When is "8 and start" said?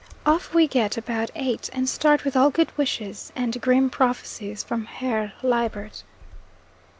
1.35-2.25